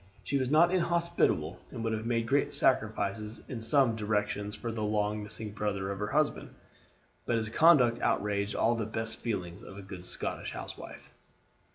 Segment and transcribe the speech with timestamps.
[0.23, 4.81] She was not inhospitable, and would have made great sacrifices in some directions for the
[4.81, 6.55] long missing brother of her husband;
[7.27, 11.11] but his conduct outraged all the best feelings of a good Scotch housewife.